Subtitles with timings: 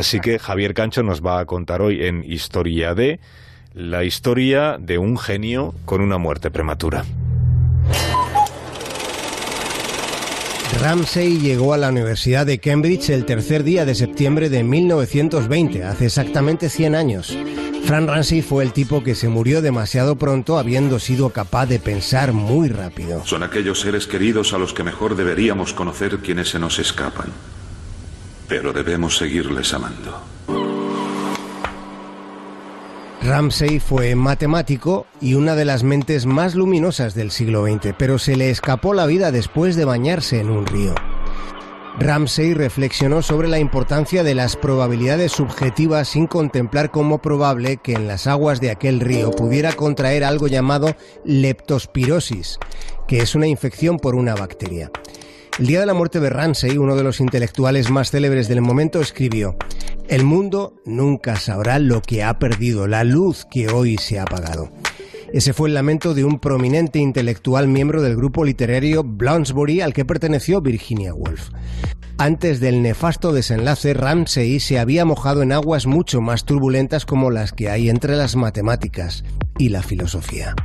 [0.00, 3.20] Así que Javier Cancho nos va a contar hoy en Historia de
[3.74, 7.04] la historia de un genio con una muerte prematura.
[10.80, 16.06] Ramsey llegó a la Universidad de Cambridge el tercer día de septiembre de 1920, hace
[16.06, 17.36] exactamente 100 años.
[17.84, 22.32] Fran Ramsey fue el tipo que se murió demasiado pronto habiendo sido capaz de pensar
[22.32, 23.22] muy rápido.
[23.26, 27.26] Son aquellos seres queridos a los que mejor deberíamos conocer quienes se nos escapan
[28.50, 30.20] pero debemos seguirles amando.
[33.22, 38.34] Ramsey fue matemático y una de las mentes más luminosas del siglo XX, pero se
[38.34, 40.96] le escapó la vida después de bañarse en un río.
[42.00, 48.08] Ramsey reflexionó sobre la importancia de las probabilidades subjetivas sin contemplar como probable que en
[48.08, 52.58] las aguas de aquel río pudiera contraer algo llamado leptospirosis,
[53.06, 54.90] que es una infección por una bacteria.
[55.60, 58.98] El día de la muerte de Ramsey, uno de los intelectuales más célebres del momento,
[58.98, 59.56] escribió,
[60.08, 64.72] El mundo nunca sabrá lo que ha perdido, la luz que hoy se ha apagado.
[65.34, 70.06] Ese fue el lamento de un prominente intelectual miembro del grupo literario Bloomsbury al que
[70.06, 71.50] perteneció Virginia Woolf.
[72.16, 77.52] Antes del nefasto desenlace, Ramsey se había mojado en aguas mucho más turbulentas como las
[77.52, 79.24] que hay entre las matemáticas
[79.58, 80.56] y la filosofía.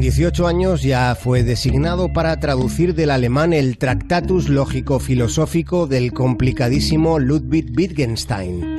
[0.00, 7.18] Con 18 años ya fue designado para traducir del alemán el Tractatus Lógico-Filosófico del complicadísimo
[7.18, 8.78] Ludwig Wittgenstein.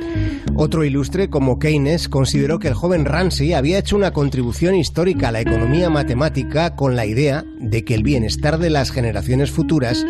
[0.56, 5.30] Otro ilustre como Keynes consideró que el joven Ramsey había hecho una contribución histórica a
[5.30, 10.04] la economía matemática con la idea de que el bienestar de las generaciones futuras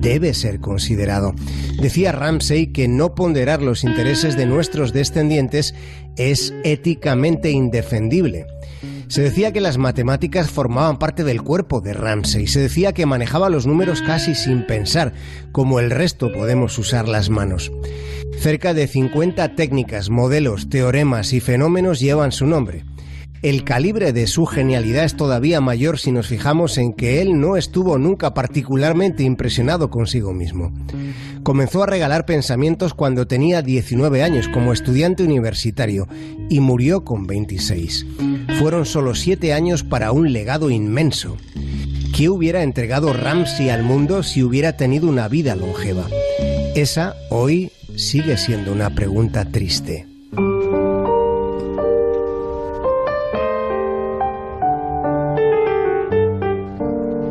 [0.00, 1.34] debe ser considerado.
[1.82, 5.74] Decía Ramsey que no ponderar los intereses de nuestros descendientes
[6.16, 8.46] es éticamente indefendible.
[9.08, 12.46] Se decía que las matemáticas formaban parte del cuerpo de Ramsey.
[12.48, 15.12] Se decía que manejaba los números casi sin pensar,
[15.52, 17.70] como el resto podemos usar las manos.
[18.38, 22.84] Cerca de 50 técnicas, modelos, teoremas y fenómenos llevan su nombre.
[23.42, 27.56] El calibre de su genialidad es todavía mayor si nos fijamos en que él no
[27.56, 30.72] estuvo nunca particularmente impresionado consigo mismo.
[31.42, 36.08] Comenzó a regalar pensamientos cuando tenía 19 años como estudiante universitario
[36.48, 38.06] y murió con 26.
[38.58, 41.36] Fueron solo 7 años para un legado inmenso.
[42.16, 46.06] ¿Qué hubiera entregado Ramsey al mundo si hubiera tenido una vida longeva?
[46.74, 50.06] Esa hoy sigue siendo una pregunta triste.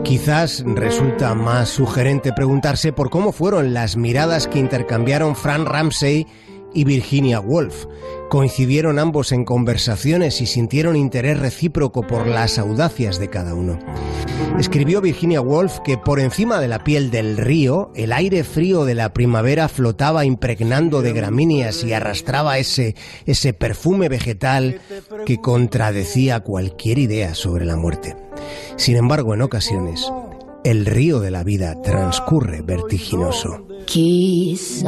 [0.04, 6.28] Quizás resulta más sugerente preguntarse por cómo fueron las miradas que intercambiaron Fran Ramsey
[6.76, 7.86] y Virginia Woolf.
[8.30, 13.80] Coincidieron ambos en conversaciones y sintieron interés recíproco por las audacias de cada uno.
[14.60, 18.96] Escribió Virginia Woolf que por encima de la piel del río, el aire frío de
[18.96, 24.82] la primavera flotaba impregnando de gramíneas y arrastraba ese, ese perfume vegetal
[25.26, 28.16] que contradecía cualquier idea sobre la muerte.
[28.76, 30.12] Sin embargo, en ocasiones,
[30.66, 33.68] el río de la vida transcurre vertiginoso.
[33.86, 34.84] Quizás,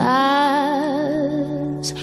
[1.82, 1.94] quizás,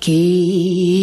[0.00, 0.96] quizás.